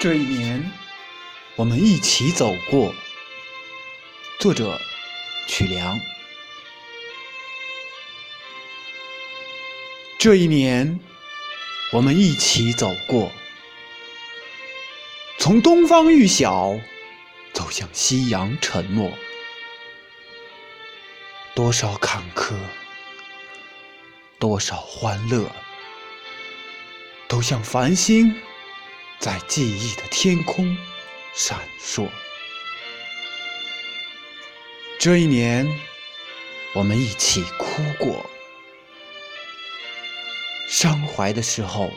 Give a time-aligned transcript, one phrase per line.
[0.00, 0.72] 这一年，
[1.56, 2.94] 我们一起走过。
[4.38, 4.80] 作者：
[5.46, 6.00] 曲良。
[10.18, 10.98] 这一年，
[11.92, 13.30] 我们一起走过，
[15.38, 16.80] 从东方欲晓
[17.52, 19.12] 走向夕阳沉没。
[21.54, 22.54] 多少坎坷，
[24.38, 25.46] 多少欢乐，
[27.28, 28.34] 都像繁星。
[29.20, 30.74] 在记忆的天空
[31.34, 32.08] 闪烁。
[34.98, 35.68] 这一年，
[36.74, 38.28] 我们一起哭过，
[40.68, 41.90] 伤怀的时候，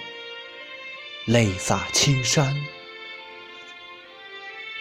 [1.26, 2.54] 泪洒青山。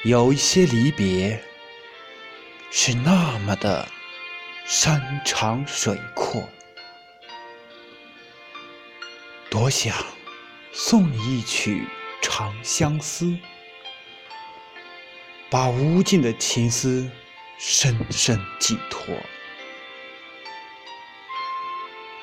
[0.03, 1.41] 有一些离别，
[2.73, 3.89] 是那么的
[4.67, 6.49] 山长水阔，
[9.49, 9.95] 多想
[10.73, 11.87] 送你一曲。
[12.35, 13.37] 长相思，
[15.51, 17.07] 把无尽的情思
[17.59, 19.15] 深深寄托。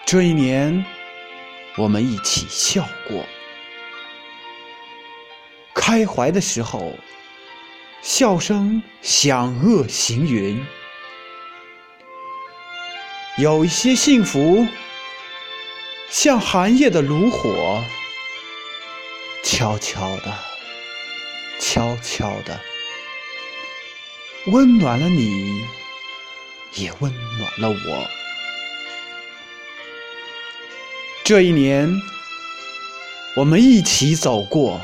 [0.07, 0.83] 这一年，
[1.77, 3.23] 我们一起笑过，
[5.75, 6.95] 开怀的时候，
[8.01, 10.65] 笑声响遏行云。
[13.37, 14.65] 有一些幸福，
[16.09, 17.83] 像寒夜的炉火。
[19.43, 20.37] 悄悄的，
[21.59, 22.59] 悄悄的，
[24.47, 25.65] 温暖了你，
[26.75, 28.09] 也温暖了我。
[31.23, 31.93] 这一年，
[33.35, 34.79] 我们一起走过，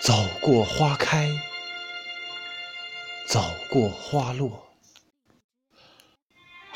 [0.00, 1.30] 走过花开，
[3.26, 4.66] 走过花落。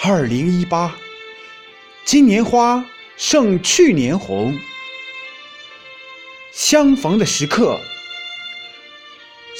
[0.01, 0.97] 二零一八，
[2.05, 2.85] 今年花。
[3.19, 4.57] 胜去年红，
[6.53, 7.81] 相逢的时刻，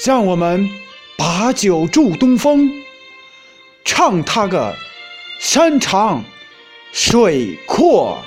[0.05, 0.69] 让我们
[1.17, 2.71] 把酒祝东风，
[3.83, 4.73] 唱他个
[5.41, 6.23] 山长
[6.93, 8.23] 水阔。